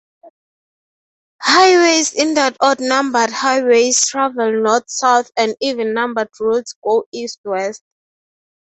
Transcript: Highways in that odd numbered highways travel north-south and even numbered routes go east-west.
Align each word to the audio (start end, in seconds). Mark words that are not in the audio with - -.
Highways 1.43 2.13
in 2.13 2.33
that 2.33 2.57
odd 2.59 2.79
numbered 2.79 3.29
highways 3.29 4.03
travel 4.07 4.51
north-south 4.51 5.29
and 5.37 5.55
even 5.61 5.93
numbered 5.93 6.29
routes 6.39 6.73
go 6.83 7.03
east-west. 7.11 7.83